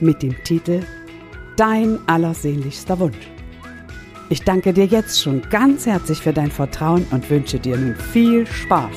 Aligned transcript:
mit 0.00 0.22
dem 0.22 0.34
Titel 0.44 0.82
Dein 1.56 1.98
allersehnlichster 2.06 2.98
Wunsch. 2.98 3.30
Ich 4.30 4.42
danke 4.42 4.72
dir 4.72 4.86
jetzt 4.86 5.20
schon 5.20 5.42
ganz 5.50 5.86
herzlich 5.86 6.18
für 6.18 6.32
dein 6.32 6.50
Vertrauen 6.50 7.06
und 7.10 7.28
wünsche 7.30 7.58
dir 7.58 7.76
nun 7.76 7.94
viel 7.94 8.46
Spaß. 8.46 8.96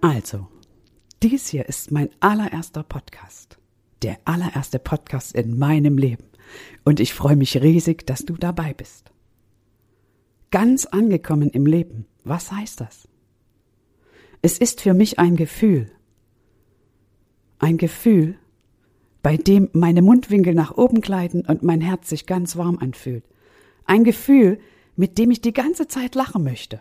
Also, 0.00 0.46
dies 1.22 1.48
hier 1.48 1.68
ist 1.68 1.90
mein 1.90 2.08
allererster 2.20 2.82
Podcast. 2.82 3.58
Der 4.02 4.18
allererste 4.24 4.78
Podcast 4.78 5.34
in 5.34 5.58
meinem 5.58 5.98
Leben. 5.98 6.33
Und 6.84 7.00
ich 7.00 7.14
freue 7.14 7.36
mich 7.36 7.60
riesig, 7.62 8.06
dass 8.06 8.24
du 8.24 8.34
dabei 8.34 8.74
bist. 8.74 9.10
Ganz 10.50 10.86
angekommen 10.86 11.50
im 11.50 11.66
Leben. 11.66 12.06
Was 12.24 12.52
heißt 12.52 12.80
das? 12.80 13.08
Es 14.42 14.58
ist 14.58 14.80
für 14.80 14.94
mich 14.94 15.18
ein 15.18 15.36
Gefühl. 15.36 15.90
Ein 17.58 17.78
Gefühl, 17.78 18.36
bei 19.22 19.36
dem 19.38 19.70
meine 19.72 20.02
Mundwinkel 20.02 20.54
nach 20.54 20.76
oben 20.76 21.00
gleiten 21.00 21.46
und 21.46 21.62
mein 21.62 21.80
Herz 21.80 22.10
sich 22.10 22.26
ganz 22.26 22.56
warm 22.56 22.78
anfühlt. 22.78 23.24
Ein 23.86 24.04
Gefühl, 24.04 24.58
mit 24.96 25.18
dem 25.18 25.30
ich 25.30 25.40
die 25.40 25.54
ganze 25.54 25.88
Zeit 25.88 26.14
lachen 26.14 26.44
möchte. 26.44 26.80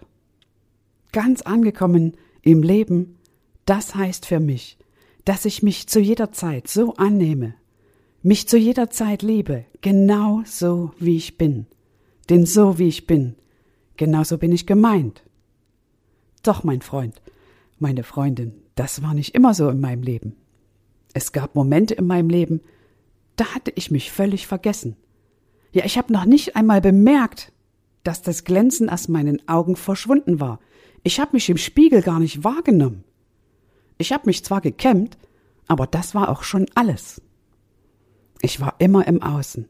Ganz 1.11 1.41
angekommen 1.41 2.17
im 2.41 2.61
Leben, 2.61 3.17
das 3.65 3.95
heißt 3.95 4.25
für 4.25 4.39
mich, 4.39 4.77
dass 5.25 5.45
ich 5.45 5.63
mich 5.63 5.87
zu 5.87 5.99
jeder 5.99 6.31
Zeit 6.31 6.67
so 6.67 6.95
annehme, 6.95 7.55
mich 8.23 8.47
zu 8.47 8.57
jeder 8.57 8.89
Zeit 8.89 9.21
liebe, 9.21 9.65
genau 9.81 10.41
so 10.45 10.91
wie 10.97 11.17
ich 11.17 11.37
bin. 11.37 11.67
Denn 12.29 12.45
so 12.45 12.79
wie 12.79 12.87
ich 12.87 13.05
bin, 13.05 13.35
genauso 13.97 14.37
bin 14.37 14.53
ich 14.53 14.65
gemeint. 14.65 15.23
Doch, 16.41 16.63
mein 16.63 16.81
Freund, 16.81 17.21
meine 17.79 18.03
Freundin, 18.03 18.53
das 18.75 19.01
war 19.01 19.13
nicht 19.13 19.35
immer 19.35 19.53
so 19.53 19.69
in 19.69 19.81
meinem 19.81 20.03
Leben. 20.03 20.37
Es 21.13 21.33
gab 21.33 21.53
Momente 21.53 21.93
in 21.95 22.07
meinem 22.07 22.29
Leben, 22.29 22.61
da 23.35 23.53
hatte 23.53 23.73
ich 23.75 23.91
mich 23.91 24.11
völlig 24.11 24.47
vergessen. 24.47 24.95
Ja, 25.73 25.83
ich 25.83 25.97
habe 25.97 26.13
noch 26.13 26.25
nicht 26.25 26.55
einmal 26.55 26.79
bemerkt, 26.79 27.51
dass 28.03 28.21
das 28.21 28.45
Glänzen 28.45 28.89
aus 28.89 29.09
meinen 29.09 29.45
Augen 29.49 29.75
verschwunden 29.75 30.39
war. 30.39 30.59
Ich 31.03 31.19
habe 31.19 31.31
mich 31.33 31.49
im 31.49 31.57
Spiegel 31.57 32.01
gar 32.01 32.19
nicht 32.19 32.43
wahrgenommen. 32.43 33.03
Ich 33.97 34.13
habe 34.13 34.27
mich 34.27 34.45
zwar 34.45 34.61
gekämmt, 34.61 35.17
aber 35.67 35.87
das 35.87 36.15
war 36.15 36.29
auch 36.29 36.43
schon 36.43 36.67
alles. 36.73 37.21
Ich 38.43 38.59
war 38.59 38.75
immer 38.79 39.07
im 39.07 39.23
Außen. 39.23 39.69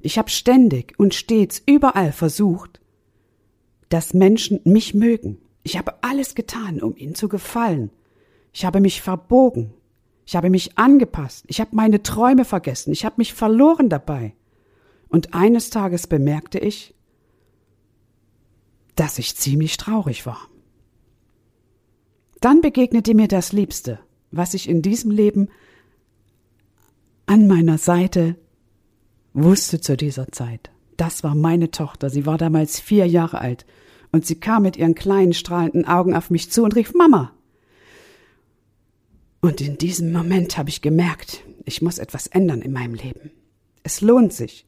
Ich 0.00 0.16
habe 0.16 0.30
ständig 0.30 0.94
und 0.96 1.12
stets 1.12 1.60
überall 1.66 2.12
versucht, 2.12 2.80
dass 3.88 4.14
Menschen 4.14 4.60
mich 4.62 4.94
mögen. 4.94 5.38
Ich 5.64 5.76
habe 5.76 6.02
alles 6.04 6.36
getan, 6.36 6.80
um 6.80 6.96
ihnen 6.96 7.16
zu 7.16 7.28
gefallen. 7.28 7.90
Ich 8.52 8.64
habe 8.64 8.80
mich 8.80 9.02
verbogen. 9.02 9.74
Ich 10.24 10.36
habe 10.36 10.50
mich 10.50 10.78
angepasst. 10.78 11.44
Ich 11.48 11.60
habe 11.60 11.74
meine 11.74 12.00
Träume 12.00 12.44
vergessen. 12.44 12.92
Ich 12.92 13.04
habe 13.04 13.16
mich 13.18 13.34
verloren 13.34 13.88
dabei. 13.88 14.34
Und 15.08 15.34
eines 15.34 15.70
Tages 15.70 16.06
bemerkte 16.06 16.60
ich, 16.60 16.94
dass 18.94 19.18
ich 19.18 19.36
ziemlich 19.36 19.78
traurig 19.78 20.26
war. 20.26 20.46
Dann 22.40 22.60
begegnete 22.60 23.14
mir 23.14 23.26
das 23.26 23.50
Liebste, 23.50 23.98
was 24.30 24.54
ich 24.54 24.68
in 24.68 24.80
diesem 24.80 25.10
Leben 25.10 25.48
an 27.30 27.46
meiner 27.46 27.78
Seite 27.78 28.34
wusste 29.34 29.80
zu 29.80 29.96
dieser 29.96 30.32
Zeit. 30.32 30.72
Das 30.96 31.22
war 31.22 31.36
meine 31.36 31.70
Tochter. 31.70 32.10
Sie 32.10 32.26
war 32.26 32.38
damals 32.38 32.80
vier 32.80 33.06
Jahre 33.06 33.40
alt. 33.40 33.66
Und 34.10 34.26
sie 34.26 34.40
kam 34.40 34.64
mit 34.64 34.76
ihren 34.76 34.96
kleinen 34.96 35.32
strahlenden 35.32 35.86
Augen 35.86 36.16
auf 36.16 36.30
mich 36.30 36.50
zu 36.50 36.64
und 36.64 36.74
rief 36.74 36.92
Mama. 36.92 37.32
Und 39.40 39.60
in 39.60 39.78
diesem 39.78 40.10
Moment 40.10 40.58
habe 40.58 40.70
ich 40.70 40.82
gemerkt, 40.82 41.44
ich 41.64 41.82
muss 41.82 41.98
etwas 41.98 42.26
ändern 42.26 42.62
in 42.62 42.72
meinem 42.72 42.94
Leben. 42.94 43.30
Es 43.84 44.00
lohnt 44.00 44.32
sich, 44.32 44.66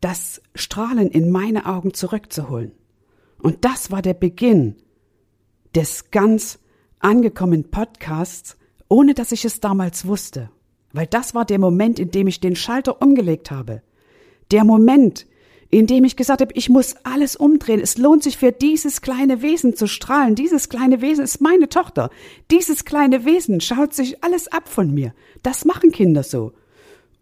das 0.00 0.42
Strahlen 0.56 1.08
in 1.08 1.30
meine 1.30 1.66
Augen 1.66 1.94
zurückzuholen. 1.94 2.72
Und 3.38 3.64
das 3.64 3.92
war 3.92 4.02
der 4.02 4.14
Beginn 4.14 4.74
des 5.72 6.10
ganz 6.10 6.58
angekommenen 6.98 7.70
Podcasts, 7.70 8.56
ohne 8.88 9.14
dass 9.14 9.30
ich 9.30 9.44
es 9.44 9.60
damals 9.60 10.04
wusste 10.04 10.50
weil 10.92 11.06
das 11.06 11.34
war 11.34 11.44
der 11.44 11.58
Moment, 11.58 11.98
in 11.98 12.10
dem 12.10 12.26
ich 12.26 12.40
den 12.40 12.56
Schalter 12.56 13.00
umgelegt 13.02 13.50
habe. 13.50 13.82
Der 14.50 14.64
Moment, 14.64 15.26
in 15.70 15.86
dem 15.86 16.04
ich 16.04 16.16
gesagt 16.16 16.42
habe, 16.42 16.52
ich 16.54 16.68
muss 16.68 16.96
alles 17.02 17.34
umdrehen. 17.34 17.80
Es 17.80 17.96
lohnt 17.96 18.22
sich 18.22 18.36
für 18.36 18.52
dieses 18.52 19.00
kleine 19.00 19.40
Wesen 19.40 19.74
zu 19.74 19.86
strahlen. 19.86 20.34
Dieses 20.34 20.68
kleine 20.68 21.00
Wesen 21.00 21.24
ist 21.24 21.40
meine 21.40 21.70
Tochter. 21.70 22.10
Dieses 22.50 22.84
kleine 22.84 23.24
Wesen 23.24 23.60
schaut 23.62 23.94
sich 23.94 24.22
alles 24.22 24.48
ab 24.48 24.68
von 24.68 24.92
mir. 24.92 25.14
Das 25.42 25.64
machen 25.64 25.90
Kinder 25.90 26.22
so. 26.22 26.52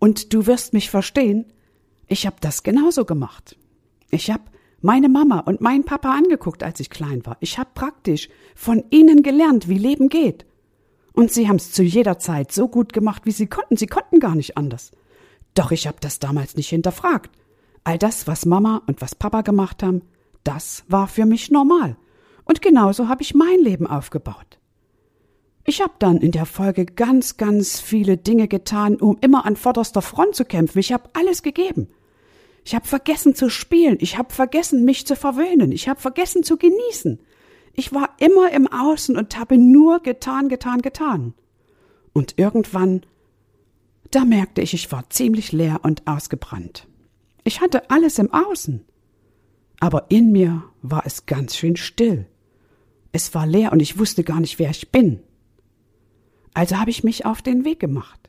Und 0.01 0.35
du 0.35 0.47
wirst 0.47 0.73
mich 0.73 0.91
verstehen, 0.91 1.45
ich 2.09 2.27
habe 2.27 2.37
das 2.41 2.65
genauso 2.65 3.05
gemacht. 3.05 3.57
Ich 4.11 4.33
habe 4.33 4.43
meine 4.81 5.09
Mama 5.09 5.41
und 5.41 5.61
meinen 5.61 5.85
Papa 5.85 6.13
angeguckt, 6.13 6.65
als 6.65 6.81
ich 6.81 6.91
klein 6.91 7.25
war. 7.25 7.37
Ich 7.39 7.59
habe 7.59 7.71
praktisch 7.75 8.29
von 8.57 8.83
ihnen 8.91 9.23
gelernt, 9.23 9.69
wie 9.69 9.79
Leben 9.79 10.09
geht. 10.09 10.45
Und 11.13 11.33
sie 11.33 11.49
haben 11.49 11.57
es 11.57 11.73
zu 11.73 11.83
jeder 11.83 12.19
Zeit 12.19 12.53
so 12.53 12.69
gut 12.69 12.93
gemacht, 12.93 13.23
wie 13.27 13.33
sie 13.33 13.47
konnten. 13.47 13.77
Sie 13.77 13.87
konnten 13.87 14.21
gar 14.21 14.35
nicht 14.35 14.57
anders. 14.57 14.93
Doch 15.55 15.71
ich 15.73 15.87
habe 15.87 15.99
das 16.01 16.19
damals 16.19 16.57
nicht 16.57 16.69
hinterfragt. 16.69 17.31
All 17.85 17.99
das, 17.99 18.27
was 18.27 18.47
Mama 18.47 18.83
und 18.87 19.01
was 19.01 19.15
Papa 19.15 19.43
gemacht 19.43 19.83
haben, 19.83 20.03
das 20.45 20.85
war 20.89 21.09
für 21.09 21.27
mich 21.27 21.51
normal. 21.51 21.97
Und 22.45 22.63
genauso 22.63 23.09
habe 23.09 23.23
ich 23.23 23.35
mein 23.35 23.61
Leben 23.61 23.87
aufgebaut. 23.87 24.59
Ich 25.65 25.81
habe 25.81 25.93
dann 25.99 26.19
in 26.19 26.33
der 26.33 26.47
Folge 26.47 26.87
ganz, 26.87 27.37
ganz 27.37 27.81
viele 27.81 28.17
Dinge 28.17 28.49
getan, 28.49 28.97
um 28.97 29.19
immer 29.21 29.45
an 29.47 29.57
vorderster 29.57 30.03
Front 30.03 30.35
zu 30.35 30.45
kämpfen. 30.45 30.79
Ich 30.79 30.93
habe 30.93 31.11
alles 31.13 31.43
gegeben. 31.43 31.89
Ich 32.65 32.75
habe 32.75 32.87
vergessen 32.87 33.35
zu 33.35 33.51
spielen. 33.51 33.99
Ich 34.01 34.19
habe 34.19 34.33
vergessen, 34.33 34.85
mich 34.85 35.07
zu 35.07 35.17
verwöhnen. 35.17 35.73
Ich 35.73 35.89
habe 35.89 36.01
vergessen 36.01 36.43
zu 36.43 36.57
genießen. 36.57 37.21
Ich 37.81 37.95
war 37.95 38.11
immer 38.19 38.53
im 38.53 38.67
Außen 38.67 39.17
und 39.17 39.39
habe 39.39 39.57
nur 39.57 40.01
getan, 40.01 40.51
getan, 40.51 40.83
getan. 40.83 41.33
Und 42.13 42.35
irgendwann, 42.37 43.07
da 44.11 44.27
merkte 44.27 44.61
ich, 44.61 44.75
ich 44.75 44.93
war 44.93 45.09
ziemlich 45.09 45.51
leer 45.51 45.81
und 45.83 46.07
ausgebrannt. 46.07 46.87
Ich 47.43 47.63
hatte 47.63 47.89
alles 47.89 48.19
im 48.19 48.35
Außen. 48.35 48.85
Aber 49.81 50.11
in 50.11 50.31
mir 50.31 50.63
war 50.83 51.07
es 51.07 51.25
ganz 51.25 51.57
schön 51.57 51.77
still. 51.77 52.27
Es 53.13 53.35
war 53.35 53.47
leer 53.47 53.73
und 53.73 53.81
ich 53.81 53.99
wusste 53.99 54.25
gar 54.25 54.41
nicht, 54.41 54.59
wer 54.59 54.69
ich 54.69 54.93
bin. 54.93 55.21
Also 56.53 56.77
habe 56.77 56.91
ich 56.91 57.03
mich 57.03 57.25
auf 57.25 57.41
den 57.41 57.65
Weg 57.65 57.81
gemacht. 57.81 58.29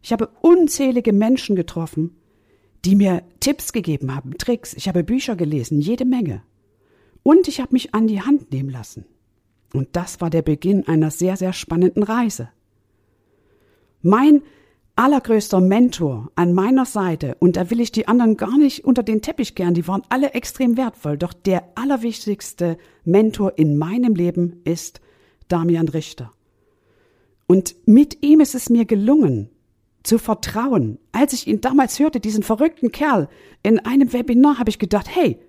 Ich 0.00 0.12
habe 0.12 0.30
unzählige 0.40 1.12
Menschen 1.12 1.56
getroffen, 1.56 2.16
die 2.86 2.94
mir 2.94 3.22
Tipps 3.38 3.74
gegeben 3.74 4.14
haben, 4.14 4.38
Tricks. 4.38 4.72
Ich 4.72 4.88
habe 4.88 5.04
Bücher 5.04 5.36
gelesen, 5.36 5.82
jede 5.82 6.06
Menge. 6.06 6.42
Und 7.26 7.48
ich 7.48 7.58
habe 7.58 7.72
mich 7.72 7.92
an 7.92 8.06
die 8.06 8.22
Hand 8.22 8.52
nehmen 8.52 8.70
lassen. 8.70 9.04
Und 9.74 9.88
das 9.96 10.20
war 10.20 10.30
der 10.30 10.42
Beginn 10.42 10.86
einer 10.86 11.10
sehr, 11.10 11.36
sehr 11.36 11.52
spannenden 11.52 12.04
Reise. 12.04 12.50
Mein 14.00 14.42
allergrößter 14.94 15.60
Mentor 15.60 16.30
an 16.36 16.52
meiner 16.52 16.84
Seite, 16.84 17.36
und 17.40 17.56
da 17.56 17.68
will 17.68 17.80
ich 17.80 17.90
die 17.90 18.06
anderen 18.06 18.36
gar 18.36 18.56
nicht 18.56 18.84
unter 18.84 19.02
den 19.02 19.22
Teppich 19.22 19.56
gern, 19.56 19.74
die 19.74 19.88
waren 19.88 20.04
alle 20.08 20.34
extrem 20.34 20.76
wertvoll, 20.76 21.18
doch 21.18 21.32
der 21.32 21.64
allerwichtigste 21.74 22.78
Mentor 23.04 23.54
in 23.56 23.76
meinem 23.76 24.14
Leben 24.14 24.60
ist 24.62 25.00
Damian 25.48 25.88
Richter. 25.88 26.30
Und 27.48 27.74
mit 27.86 28.22
ihm 28.22 28.38
ist 28.38 28.54
es 28.54 28.70
mir 28.70 28.84
gelungen, 28.84 29.50
zu 30.04 30.18
vertrauen. 30.18 31.00
Als 31.10 31.32
ich 31.32 31.48
ihn 31.48 31.60
damals 31.60 31.98
hörte, 31.98 32.20
diesen 32.20 32.44
verrückten 32.44 32.92
Kerl, 32.92 33.28
in 33.64 33.80
einem 33.80 34.12
Webinar, 34.12 34.60
habe 34.60 34.70
ich 34.70 34.78
gedacht, 34.78 35.08
hey, 35.12 35.40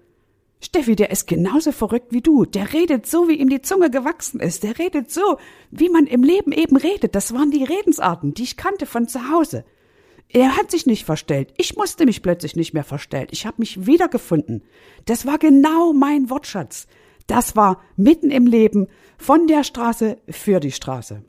Steffi, 0.60 0.96
der 0.96 1.12
ist 1.12 1.28
genauso 1.28 1.72
verrückt 1.72 2.12
wie 2.12 2.22
du. 2.22 2.46
Der 2.46 2.74
redet 2.74 3.06
so, 3.06 3.28
wie 3.28 3.36
ihm 3.36 3.50
die 3.50 3.62
Zunge 3.62 3.92
gewachsen 3.92 4.40
ist. 4.40 4.64
Der 4.64 4.80
redet 4.80 5.12
so, 5.12 5.38
wie 5.70 5.90
man 5.90 6.08
im 6.08 6.24
Leben 6.24 6.52
eben 6.52 6.78
redet. 6.78 7.14
Das 7.14 7.34
waren 7.34 7.52
die 7.52 7.64
Redensarten, 7.64 8.34
die 8.34 8.44
ich 8.44 8.58
kannte 8.58 8.86
von 8.86 9.08
zu 9.08 9.30
Hause. 9.30 9.66
Er 10.30 10.58
hat 10.58 10.72
sich 10.72 10.86
nicht 10.86 11.06
verstellt. 11.06 11.54
Ich 11.58 11.78
musste 11.78 12.06
mich 12.06 12.22
plötzlich 12.22 12.56
nicht 12.56 12.74
mehr 12.74 12.84
verstellen. 12.84 13.28
Ich 13.32 13.46
habe 13.46 13.58
mich 13.60 13.86
wiedergefunden. 13.86 14.64
Das 15.06 15.26
war 15.26 15.38
genau 15.38 15.94
mein 15.94 16.30
Wortschatz. 16.30 16.88
Das 17.28 17.56
war 17.56 17.82
mitten 17.96 18.32
im 18.32 18.48
Leben, 18.48 18.88
von 19.18 19.48
der 19.48 19.64
Straße 19.64 20.18
für 20.30 20.60
die 20.60 20.72
Straße. 20.72 21.24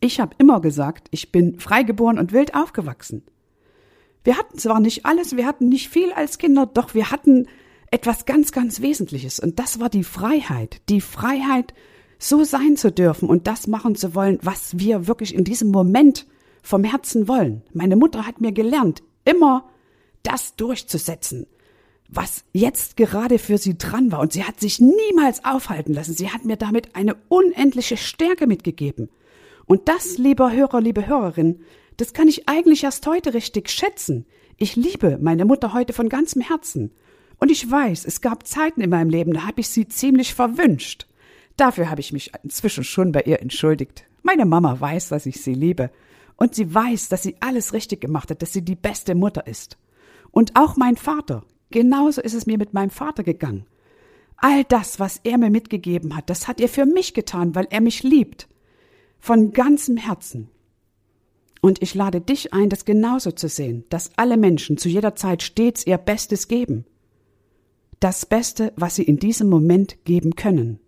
Ich 0.00 0.20
habe 0.20 0.34
immer 0.38 0.60
gesagt, 0.60 1.08
ich 1.10 1.32
bin 1.32 1.58
freigeboren 1.58 2.18
und 2.18 2.32
wild 2.32 2.54
aufgewachsen. 2.54 3.24
Wir 4.22 4.36
hatten 4.36 4.58
zwar 4.58 4.78
nicht 4.80 5.06
alles, 5.06 5.36
wir 5.36 5.46
hatten 5.46 5.68
nicht 5.68 5.88
viel 5.88 6.12
als 6.12 6.38
Kinder, 6.38 6.66
doch 6.66 6.94
wir 6.94 7.10
hatten 7.10 7.48
etwas 7.90 8.26
ganz, 8.26 8.52
ganz 8.52 8.80
Wesentliches. 8.80 9.40
Und 9.40 9.58
das 9.58 9.80
war 9.80 9.88
die 9.88 10.04
Freiheit. 10.04 10.80
Die 10.88 11.00
Freiheit, 11.00 11.74
so 12.18 12.44
sein 12.44 12.76
zu 12.76 12.90
dürfen 12.90 13.28
und 13.28 13.46
das 13.46 13.66
machen 13.66 13.94
zu 13.94 14.14
wollen, 14.14 14.38
was 14.42 14.78
wir 14.78 15.06
wirklich 15.06 15.34
in 15.34 15.44
diesem 15.44 15.70
Moment 15.70 16.26
vom 16.62 16.84
Herzen 16.84 17.28
wollen. 17.28 17.62
Meine 17.72 17.96
Mutter 17.96 18.26
hat 18.26 18.40
mir 18.40 18.52
gelernt, 18.52 19.02
immer 19.24 19.68
das 20.22 20.56
durchzusetzen, 20.56 21.46
was 22.08 22.44
jetzt 22.52 22.96
gerade 22.96 23.38
für 23.38 23.58
sie 23.58 23.78
dran 23.78 24.10
war. 24.10 24.20
Und 24.20 24.32
sie 24.32 24.44
hat 24.44 24.60
sich 24.60 24.80
niemals 24.80 25.44
aufhalten 25.44 25.94
lassen. 25.94 26.14
Sie 26.14 26.30
hat 26.30 26.44
mir 26.44 26.56
damit 26.56 26.96
eine 26.96 27.16
unendliche 27.28 27.96
Stärke 27.96 28.46
mitgegeben. 28.46 29.08
Und 29.66 29.88
das, 29.88 30.18
lieber 30.18 30.52
Hörer, 30.52 30.80
liebe 30.80 31.06
Hörerin, 31.06 31.60
das 31.96 32.12
kann 32.12 32.28
ich 32.28 32.48
eigentlich 32.48 32.84
erst 32.84 33.06
heute 33.06 33.34
richtig 33.34 33.70
schätzen. 33.70 34.26
Ich 34.56 34.76
liebe 34.76 35.18
meine 35.20 35.44
Mutter 35.44 35.72
heute 35.72 35.92
von 35.92 36.08
ganzem 36.08 36.42
Herzen. 36.42 36.90
Und 37.38 37.50
ich 37.50 37.70
weiß, 37.70 38.04
es 38.04 38.20
gab 38.20 38.46
Zeiten 38.46 38.80
in 38.80 38.90
meinem 38.90 39.10
Leben, 39.10 39.32
da 39.32 39.46
habe 39.46 39.60
ich 39.60 39.68
sie 39.68 39.88
ziemlich 39.88 40.34
verwünscht. 40.34 41.06
Dafür 41.56 41.90
habe 41.90 42.00
ich 42.00 42.12
mich 42.12 42.32
inzwischen 42.42 42.84
schon 42.84 43.12
bei 43.12 43.22
ihr 43.22 43.40
entschuldigt. 43.40 44.04
Meine 44.22 44.44
Mama 44.44 44.78
weiß, 44.78 45.08
dass 45.08 45.26
ich 45.26 45.40
sie 45.40 45.54
liebe. 45.54 45.90
Und 46.36 46.54
sie 46.54 46.72
weiß, 46.72 47.08
dass 47.08 47.22
sie 47.22 47.36
alles 47.40 47.72
richtig 47.72 48.00
gemacht 48.00 48.30
hat, 48.30 48.42
dass 48.42 48.52
sie 48.52 48.62
die 48.64 48.76
beste 48.76 49.14
Mutter 49.14 49.46
ist. 49.46 49.76
Und 50.30 50.56
auch 50.56 50.76
mein 50.76 50.96
Vater. 50.96 51.44
Genauso 51.70 52.20
ist 52.20 52.34
es 52.34 52.46
mir 52.46 52.58
mit 52.58 52.74
meinem 52.74 52.90
Vater 52.90 53.22
gegangen. 53.22 53.66
All 54.36 54.62
das, 54.64 55.00
was 55.00 55.20
er 55.24 55.36
mir 55.36 55.50
mitgegeben 55.50 56.16
hat, 56.16 56.30
das 56.30 56.46
hat 56.46 56.60
er 56.60 56.68
für 56.68 56.86
mich 56.86 57.12
getan, 57.12 57.54
weil 57.54 57.66
er 57.70 57.80
mich 57.80 58.02
liebt. 58.04 58.48
Von 59.18 59.52
ganzem 59.52 59.96
Herzen. 59.96 60.48
Und 61.60 61.82
ich 61.82 61.94
lade 61.96 62.20
dich 62.20 62.54
ein, 62.54 62.68
das 62.68 62.84
genauso 62.84 63.32
zu 63.32 63.48
sehen, 63.48 63.84
dass 63.88 64.12
alle 64.16 64.36
Menschen 64.36 64.78
zu 64.78 64.88
jeder 64.88 65.16
Zeit 65.16 65.42
stets 65.42 65.84
ihr 65.86 65.98
Bestes 65.98 66.46
geben 66.46 66.84
das 68.00 68.26
Beste, 68.26 68.72
was 68.76 68.96
sie 68.96 69.02
in 69.02 69.18
diesem 69.18 69.48
Moment 69.48 70.04
geben 70.04 70.36
können. 70.36 70.80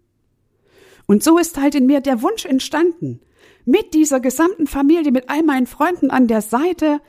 Und 1.06 1.22
so 1.24 1.38
ist 1.38 1.60
halt 1.60 1.74
in 1.74 1.86
mir 1.86 2.00
der 2.00 2.22
Wunsch 2.22 2.44
entstanden, 2.44 3.20
mit 3.64 3.94
dieser 3.94 4.20
gesamten 4.20 4.66
Familie, 4.66 5.12
mit 5.12 5.28
all 5.28 5.42
meinen 5.42 5.66
Freunden 5.66 6.10
an 6.10 6.26
der 6.26 6.40
Seite, 6.40 7.00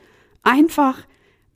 einfach 0.42 1.06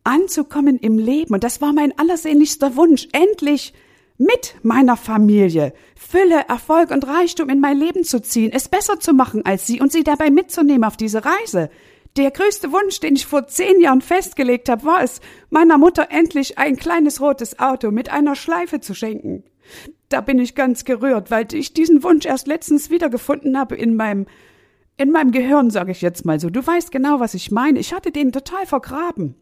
anzukommen 0.05 0.79
im 0.79 0.99
Leben. 0.99 1.35
Und 1.35 1.45
das 1.45 1.61
war 1.61 1.73
mein 1.73 1.99
allersehnlichster 1.99 2.77
Wunsch, 2.77 3.09
endlich 3.13 3.75
mit 4.19 4.55
meiner 4.63 4.97
Familie 4.97 5.73
Fülle, 5.95 6.49
Erfolg 6.49 6.91
und 6.91 7.07
Reichtum 7.07 7.51
in 7.51 7.61
mein 7.61 7.79
Leben 7.79 8.05
zu 8.05 8.21
ziehen, 8.23 8.53
es 8.53 8.69
besser 8.69 8.99
zu 9.01 9.13
machen 9.13 9.45
als 9.45 9.67
sie 9.67 9.81
und 9.81 9.93
sie 9.93 10.05
dabei 10.05 10.31
mitzunehmen 10.31 10.85
auf 10.85 10.97
diese 10.97 11.23
Reise, 11.25 11.71
der 12.17 12.31
größte 12.31 12.73
Wunsch, 12.73 13.01
den 13.01 13.17
ich 13.17 13.27
vor 13.27 13.47
zehn 13.47 13.81
Jahren 13.81 14.01
festgelegt 14.01 14.69
habe, 14.69 14.85
war 14.85 15.03
es, 15.03 15.21
meiner 15.51 15.79
Mutter 15.79 16.09
endlich 16.11 16.59
ein 16.59 16.77
kleines 16.77 17.21
rotes 17.21 17.59
Auto 17.59 17.91
mit 17.91 18.11
einer 18.11 18.35
Schleife 18.35 18.81
zu 18.81 18.95
schenken. 18.95 19.45
Da 20.09 20.21
bin 20.21 20.39
ich 20.39 20.55
ganz 20.55 20.85
gerührt, 20.85 21.31
weil 21.31 21.47
ich 21.53 21.75
diesen 21.75 22.03
Wunsch 22.03 22.27
erst 22.27 22.47
letztens 22.47 22.91
wiedergefunden 22.91 23.59
habe 23.59 23.77
in 23.77 23.97
meinem 23.97 24.27
in 24.99 25.11
meinem 25.11 25.31
Gehirn, 25.31 25.71
sage 25.71 25.93
ich 25.93 26.01
jetzt 26.01 26.25
mal 26.25 26.41
so. 26.41 26.49
Du 26.49 26.67
weißt 26.67 26.91
genau, 26.91 27.21
was 27.21 27.35
ich 27.35 27.51
meine. 27.51 27.79
Ich 27.79 27.93
hatte 27.93 28.11
den 28.11 28.33
total 28.33 28.65
vergraben. 28.65 29.35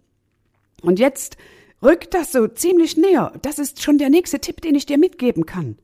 Und 0.82 0.98
jetzt 0.98 1.36
rückt 1.80 2.12
das 2.12 2.32
so 2.32 2.48
ziemlich 2.48 2.96
näher. 2.96 3.32
Das 3.42 3.60
ist 3.60 3.80
schon 3.80 3.98
der 3.98 4.10
nächste 4.10 4.40
Tipp, 4.40 4.60
den 4.62 4.74
ich 4.74 4.86
dir 4.86 4.98
mitgeben 4.98 5.46
kann. 5.46 5.78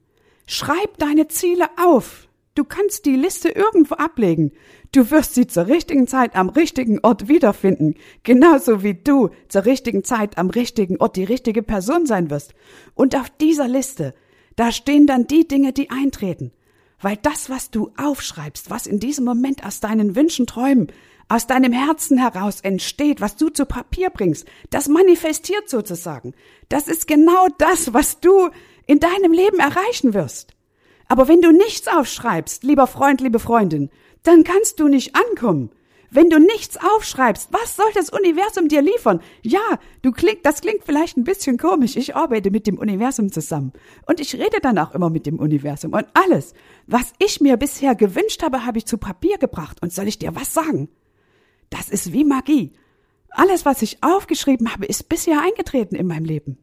Schreib 0.47 0.99
deine 0.99 1.29
Ziele 1.29 1.67
auf. 1.77 2.29
Du 2.61 2.67
kannst 2.67 3.07
die 3.07 3.17
Liste 3.17 3.49
irgendwo 3.49 3.95
ablegen. 3.95 4.53
Du 4.93 5.11
wirst 5.11 5.35
sie 5.35 5.47
zur 5.47 5.67
richtigen 5.67 6.07
Zeit 6.07 6.37
am 6.37 6.51
richtigen 6.51 7.01
Ort 7.01 7.27
wiederfinden, 7.27 7.95
genauso 8.23 8.83
wie 8.83 8.93
du 8.93 9.31
zur 9.49 9.65
richtigen 9.65 10.05
Zeit 10.05 10.37
am 10.37 10.51
richtigen 10.51 10.99
Ort 10.99 11.17
die 11.17 11.25
richtige 11.25 11.63
Person 11.63 12.05
sein 12.05 12.29
wirst. 12.29 12.53
Und 12.95 13.17
auf 13.17 13.31
dieser 13.31 13.67
Liste, 13.67 14.13
da 14.57 14.73
stehen 14.73 15.07
dann 15.07 15.27
die 15.27 15.49
Dinge, 15.49 15.73
die 15.73 15.89
eintreten. 15.89 16.53
Weil 17.01 17.17
das, 17.17 17.49
was 17.49 17.71
du 17.71 17.93
aufschreibst, 17.97 18.69
was 18.69 18.87
in 18.87 19.01
diesem 19.01 19.25
Moment 19.25 19.65
aus 19.65 19.81
deinen 19.81 20.15
Wünschen, 20.15 20.47
Träumen, 20.47 20.89
aus 21.29 21.47
deinem 21.47 21.73
Herzen 21.73 22.19
heraus 22.19 22.61
entsteht, 22.61 23.23
was 23.23 23.37
du 23.37 23.49
zu 23.49 23.65
Papier 23.65 24.11
bringst, 24.11 24.47
das 24.69 24.87
manifestiert 24.87 25.71
sozusagen. 25.71 26.35
Das 26.69 26.89
ist 26.89 27.07
genau 27.07 27.47
das, 27.57 27.95
was 27.95 28.21
du 28.21 28.51
in 28.87 29.01
deinem 29.01 29.33
Leben 29.33 29.61
erreichen 29.61 30.13
wirst. 30.13 30.55
Aber 31.11 31.27
wenn 31.27 31.43
du 31.43 31.51
nichts 31.51 31.89
aufschreibst, 31.89 32.63
lieber 32.63 32.87
Freund, 32.87 33.21
liebe 33.21 33.41
Freundin, 33.41 33.91
dann 34.23 34.45
kannst 34.45 34.79
du 34.79 34.87
nicht 34.87 35.17
ankommen. 35.17 35.71
Wenn 36.09 36.31
du 36.31 36.39
nichts 36.39 36.77
aufschreibst, 36.77 37.49
was 37.51 37.75
soll 37.75 37.91
das 37.95 38.11
Universum 38.11 38.69
dir 38.69 38.81
liefern? 38.81 39.21
Ja, 39.43 39.81
du 40.03 40.13
klingt, 40.13 40.47
das 40.47 40.61
klingt 40.61 40.85
vielleicht 40.85 41.17
ein 41.17 41.25
bisschen 41.25 41.59
komisch. 41.59 41.97
Ich 41.97 42.15
arbeite 42.15 42.53
mit 42.53 42.69
dem 42.69 42.79
Universum 42.79 43.33
zusammen. 43.33 43.73
Und 44.07 44.21
ich 44.21 44.37
rede 44.37 44.61
dann 44.63 44.79
auch 44.79 44.95
immer 44.95 45.11
mit 45.11 45.27
dem 45.27 45.41
Universum. 45.41 45.95
Und 45.95 46.07
alles, 46.15 46.55
was 46.87 47.13
ich 47.19 47.41
mir 47.41 47.57
bisher 47.57 47.97
gewünscht 47.97 48.45
habe, 48.45 48.65
habe 48.65 48.79
ich 48.79 48.87
zu 48.87 48.97
Papier 48.97 49.37
gebracht. 49.39 49.79
Und 49.83 49.93
soll 49.93 50.07
ich 50.07 50.21
dir 50.21 50.37
was 50.37 50.55
sagen? 50.55 50.91
Das 51.71 51.89
ist 51.89 52.13
wie 52.13 52.25
Magie. 52.25 52.73
Alles, 53.31 53.65
was 53.65 53.83
ich 53.83 54.01
aufgeschrieben 54.01 54.73
habe, 54.73 54.87
ist 54.87 55.09
bisher 55.09 55.43
eingetreten 55.43 55.97
in 55.97 56.07
meinem 56.07 56.25
Leben. 56.25 56.59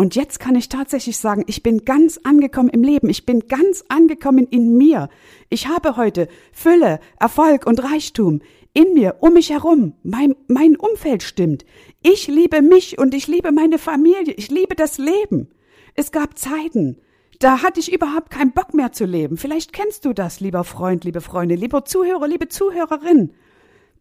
Und 0.00 0.14
jetzt 0.14 0.40
kann 0.40 0.54
ich 0.54 0.70
tatsächlich 0.70 1.18
sagen, 1.18 1.44
ich 1.46 1.62
bin 1.62 1.84
ganz 1.84 2.18
angekommen 2.24 2.70
im 2.70 2.82
Leben. 2.82 3.10
Ich 3.10 3.26
bin 3.26 3.48
ganz 3.48 3.84
angekommen 3.90 4.46
in 4.46 4.78
mir. 4.78 5.10
Ich 5.50 5.68
habe 5.68 5.98
heute 5.98 6.26
Fülle, 6.52 7.00
Erfolg 7.18 7.66
und 7.66 7.84
Reichtum 7.84 8.40
in 8.72 8.94
mir, 8.94 9.16
um 9.20 9.34
mich 9.34 9.50
herum. 9.50 9.92
Mein, 10.02 10.36
mein 10.48 10.76
Umfeld 10.76 11.22
stimmt. 11.22 11.66
Ich 12.02 12.28
liebe 12.28 12.62
mich 12.62 12.96
und 12.96 13.12
ich 13.12 13.26
liebe 13.26 13.52
meine 13.52 13.76
Familie. 13.76 14.32
Ich 14.38 14.48
liebe 14.50 14.74
das 14.74 14.96
Leben. 14.96 15.50
Es 15.94 16.12
gab 16.12 16.38
Zeiten, 16.38 16.96
da 17.38 17.62
hatte 17.62 17.80
ich 17.80 17.92
überhaupt 17.92 18.30
keinen 18.30 18.52
Bock 18.52 18.72
mehr 18.72 18.92
zu 18.92 19.04
leben. 19.04 19.36
Vielleicht 19.36 19.74
kennst 19.74 20.06
du 20.06 20.14
das, 20.14 20.40
lieber 20.40 20.64
Freund, 20.64 21.04
liebe 21.04 21.20
Freunde, 21.20 21.56
lieber 21.56 21.84
Zuhörer, 21.84 22.26
liebe 22.26 22.48
Zuhörerin. 22.48 23.34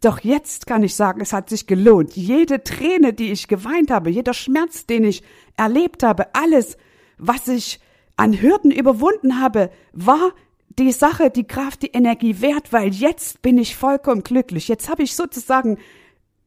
Doch 0.02 0.20
jetzt 0.22 0.66
kann 0.66 0.84
ich 0.84 0.96
sagen, 0.96 1.20
es 1.20 1.34
hat 1.34 1.50
sich 1.50 1.68
gelohnt. 1.68 2.16
Jede 2.16 2.64
Träne, 2.64 3.14
die 3.14 3.32
ich 3.32 3.48
geweint 3.48 3.92
habe, 3.92 4.10
jeder 4.10 4.34
Schmerz, 4.34 4.86
den 4.86 5.04
ich 5.04 5.24
erlebt 5.58 6.04
habe, 6.04 6.34
alles, 6.36 6.78
was 7.18 7.48
ich 7.50 7.82
an 8.16 8.40
Hürden 8.40 8.72
überwunden 8.72 9.42
habe, 9.42 9.72
war 9.92 10.32
die 10.70 10.94
Sache, 10.94 11.30
die 11.30 11.46
Kraft, 11.46 11.84
die 11.84 11.92
Energie 11.92 12.40
wert, 12.40 12.72
weil 12.72 12.94
jetzt 12.94 13.42
bin 13.42 13.58
ich 13.58 13.76
vollkommen 13.76 14.24
glücklich. 14.24 14.70
Jetzt 14.70 14.90
habe 14.90 15.04
ich 15.04 15.16
sozusagen 15.16 15.78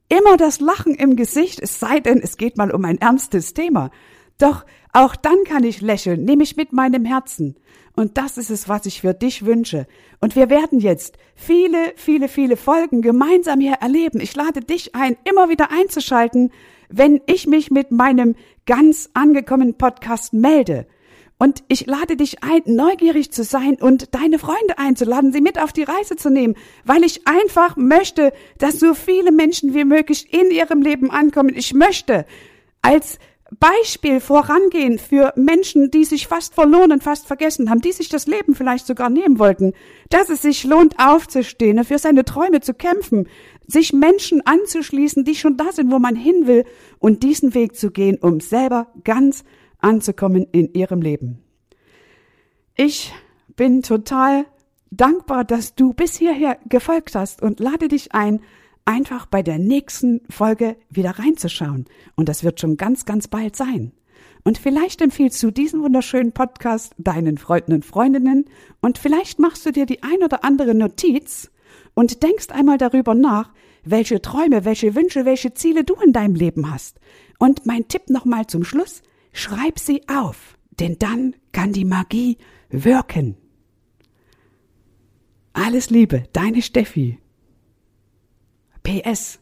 immer 0.09 0.37
das 0.37 0.59
Lachen 0.59 0.95
im 0.95 1.15
Gesicht, 1.15 1.59
es 1.61 1.79
sei 1.79 1.99
denn, 1.99 2.19
es 2.19 2.37
geht 2.37 2.57
mal 2.57 2.71
um 2.71 2.85
ein 2.85 2.99
ernstes 2.99 3.53
Thema. 3.53 3.91
Doch 4.39 4.65
auch 4.91 5.15
dann 5.15 5.43
kann 5.45 5.63
ich 5.63 5.81
lächeln, 5.81 6.23
nämlich 6.25 6.55
mit 6.55 6.73
meinem 6.73 7.05
Herzen. 7.05 7.55
Und 7.95 8.17
das 8.17 8.37
ist 8.37 8.49
es, 8.49 8.67
was 8.67 8.85
ich 8.85 9.01
für 9.01 9.13
dich 9.13 9.45
wünsche. 9.45 9.85
Und 10.19 10.35
wir 10.35 10.49
werden 10.49 10.79
jetzt 10.79 11.17
viele, 11.35 11.93
viele, 11.95 12.27
viele 12.27 12.57
Folgen 12.57 13.01
gemeinsam 13.01 13.59
hier 13.59 13.73
erleben. 13.73 14.19
Ich 14.19 14.35
lade 14.35 14.61
dich 14.61 14.95
ein, 14.95 15.15
immer 15.25 15.49
wieder 15.49 15.69
einzuschalten, 15.71 16.51
wenn 16.89 17.21
ich 17.27 17.45
mich 17.45 17.69
mit 17.69 17.91
meinem 17.91 18.35
ganz 18.65 19.09
angekommenen 19.13 19.75
Podcast 19.75 20.33
melde. 20.33 20.87
Und 21.37 21.63
ich 21.67 21.85
lade 21.87 22.15
dich 22.15 22.43
ein, 22.43 22.61
neugierig 22.65 23.31
zu 23.31 23.43
sein 23.43 23.75
und 23.75 24.15
deine 24.15 24.39
Freunde 24.39 24.77
einzuladen, 24.77 25.33
sie 25.33 25.41
mit 25.41 25.59
auf 25.59 25.73
die 25.73 25.83
Reise 25.83 26.15
zu 26.15 26.29
nehmen, 26.29 26.55
weil 26.85 27.03
ich 27.03 27.27
einfach 27.27 27.75
möchte, 27.75 28.31
dass 28.59 28.79
so 28.79 28.93
viele 28.93 29.31
Menschen 29.31 29.73
wie 29.73 29.83
möglich 29.83 30.33
in 30.33 30.51
ihrem 30.51 30.81
Leben 30.81 31.11
ankommen. 31.11 31.53
Ich 31.55 31.73
möchte 31.73 32.25
als 32.81 33.19
Beispiel 33.59 34.19
vorangehen 34.19 34.97
für 34.97 35.33
Menschen, 35.35 35.91
die 35.91 36.05
sich 36.05 36.27
fast 36.27 36.53
verloren 36.53 36.91
und 36.91 37.03
fast 37.03 37.27
vergessen 37.27 37.69
haben, 37.69 37.81
die 37.81 37.91
sich 37.91 38.09
das 38.09 38.27
Leben 38.27 38.55
vielleicht 38.55 38.87
sogar 38.87 39.09
nehmen 39.09 39.39
wollten, 39.39 39.73
dass 40.09 40.29
es 40.29 40.41
sich 40.41 40.63
lohnt, 40.63 40.95
aufzustehen, 40.99 41.83
für 41.83 41.97
seine 41.97 42.25
Träume 42.25 42.61
zu 42.61 42.73
kämpfen, 42.73 43.27
sich 43.67 43.93
Menschen 43.93 44.45
anzuschließen, 44.45 45.23
die 45.23 45.35
schon 45.35 45.57
da 45.57 45.71
sind, 45.71 45.91
wo 45.91 45.99
man 45.99 46.15
hin 46.15 46.47
will 46.47 46.65
und 46.99 47.23
diesen 47.23 47.53
Weg 47.53 47.75
zu 47.75 47.91
gehen, 47.91 48.17
um 48.21 48.39
selber 48.39 48.87
ganz 49.03 49.43
anzukommen 49.79 50.47
in 50.51 50.73
ihrem 50.73 51.01
Leben. 51.01 51.43
Ich 52.75 53.13
bin 53.55 53.83
total 53.83 54.45
dankbar, 54.89 55.43
dass 55.43 55.75
du 55.75 55.93
bis 55.93 56.15
hierher 56.15 56.57
gefolgt 56.67 57.15
hast 57.15 57.41
und 57.41 57.59
lade 57.59 57.87
dich 57.87 58.13
ein, 58.13 58.41
einfach 58.85 59.25
bei 59.25 59.43
der 59.43 59.59
nächsten 59.59 60.21
Folge 60.29 60.77
wieder 60.89 61.11
reinzuschauen. 61.11 61.85
Und 62.15 62.29
das 62.29 62.43
wird 62.43 62.59
schon 62.59 62.77
ganz, 62.77 63.05
ganz 63.05 63.27
bald 63.27 63.55
sein. 63.55 63.93
Und 64.43 64.57
vielleicht 64.57 65.01
empfiehlst 65.01 65.41
du 65.41 65.51
diesen 65.51 65.81
wunderschönen 65.81 66.33
Podcast 66.33 66.93
deinen 66.97 67.37
Freunden 67.37 67.73
und 67.73 67.85
Freundinnen 67.85 68.45
und 68.81 68.97
vielleicht 68.97 69.39
machst 69.39 69.65
du 69.65 69.71
dir 69.71 69.85
die 69.85 70.03
ein 70.03 70.21
oder 70.21 70.43
andere 70.43 70.75
Notiz 70.75 71.49
und 71.93 72.23
denkst 72.23 72.49
einmal 72.49 72.77
darüber 72.77 73.15
nach, 73.15 73.53
welche 73.85 74.21
Träume, 74.21 74.65
welche 74.65 74.95
Wünsche, 74.95 75.25
welche 75.25 75.53
Ziele 75.53 75.83
du 75.83 75.95
in 75.95 76.11
deinem 76.11 76.35
Leben 76.35 76.71
hast. 76.71 76.99
Und 77.39 77.65
mein 77.65 77.87
Tipp 77.87 78.09
nochmal 78.09 78.47
zum 78.47 78.63
Schluss, 78.63 79.01
schreib 79.31 79.79
sie 79.79 80.01
auf, 80.09 80.57
denn 80.79 80.97
dann 80.99 81.35
kann 81.51 81.71
die 81.71 81.85
Magie 81.85 82.37
wirken. 82.69 83.37
Alles 85.53 85.89
Liebe, 85.89 86.23
deine 86.33 86.61
Steffi. 86.61 87.19
PS. 88.83 89.39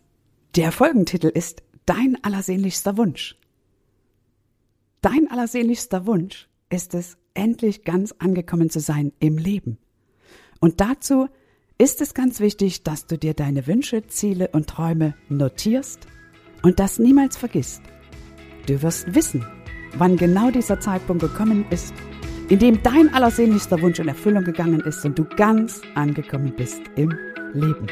Der 0.55 0.71
Folgentitel 0.71 1.27
ist 1.27 1.63
Dein 1.85 2.17
allersehnlichster 2.23 2.95
Wunsch. 2.97 3.35
Dein 5.01 5.29
allersehnlichster 5.31 6.05
Wunsch 6.05 6.47
ist 6.69 6.93
es, 6.93 7.17
endlich 7.33 7.83
ganz 7.83 8.13
angekommen 8.19 8.69
zu 8.69 8.79
sein 8.79 9.13
im 9.19 9.37
Leben. 9.37 9.77
Und 10.59 10.79
dazu 10.79 11.27
ist 11.77 12.01
es 12.01 12.13
ganz 12.13 12.39
wichtig, 12.39 12.83
dass 12.83 13.07
du 13.07 13.17
dir 13.17 13.33
deine 13.33 13.65
Wünsche, 13.65 14.05
Ziele 14.07 14.49
und 14.49 14.67
Träume 14.67 15.15
notierst 15.29 16.07
und 16.61 16.79
das 16.79 16.99
niemals 16.99 17.35
vergisst. 17.35 17.81
Du 18.67 18.79
wirst 18.83 19.15
wissen, 19.15 19.45
wann 19.97 20.17
genau 20.17 20.51
dieser 20.51 20.79
Zeitpunkt 20.79 21.23
gekommen 21.23 21.65
ist, 21.71 21.95
in 22.49 22.59
dem 22.59 22.83
dein 22.83 23.11
allersehnlichster 23.13 23.81
Wunsch 23.81 23.97
in 23.97 24.07
Erfüllung 24.07 24.43
gegangen 24.43 24.81
ist 24.81 25.03
und 25.03 25.17
du 25.17 25.25
ganz 25.25 25.81
angekommen 25.95 26.53
bist 26.55 26.81
im 26.95 27.17
Leben. 27.53 27.87